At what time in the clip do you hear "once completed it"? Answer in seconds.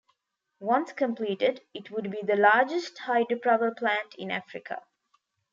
0.59-1.91